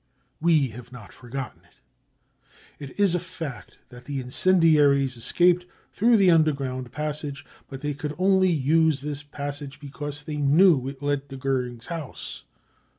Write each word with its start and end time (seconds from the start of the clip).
We 0.39 0.69
have 0.69 0.91
not 0.91 1.13
forgotten 1.13 1.61
it. 1.63 1.79
It 2.89 2.99
is 2.99 3.13
a 3.13 3.19
fact 3.19 3.77
that 3.89 4.05
the 4.05 4.19
incendiaries 4.19 5.15
escaped 5.15 5.67
through 5.93 6.17
the 6.17 6.31
underground 6.31 6.91
passage, 6.91 7.45
but 7.69 7.81
they 7.81 7.93
could 7.93 8.15
only 8.17 8.49
use 8.49 9.01
this 9.01 9.21
passage 9.21 9.79
because 9.79 10.23
they 10.23 10.37
knew 10.37 10.87
it 10.87 11.03
led 11.03 11.29
to 11.29 11.37
Goering's 11.37 11.85
house. 11.85 12.45